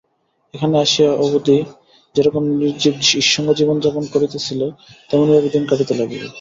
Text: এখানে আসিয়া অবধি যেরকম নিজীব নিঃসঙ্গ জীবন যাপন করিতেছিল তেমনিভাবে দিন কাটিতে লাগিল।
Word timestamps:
এখানে 0.53 0.75
আসিয়া 0.77 1.11
অবধি 1.23 1.57
যেরকম 2.15 2.43
নিজীব 2.61 2.93
নিঃসঙ্গ 3.01 3.49
জীবন 3.59 3.77
যাপন 3.79 4.03
করিতেছিল 4.13 4.61
তেমনিভাবে 5.09 5.49
দিন 5.53 5.63
কাটিতে 5.69 5.93
লাগিল। 5.99 6.23